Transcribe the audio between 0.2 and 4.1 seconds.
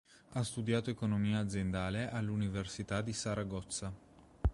Ha studiato economia aziendale all'Università di Saragozza.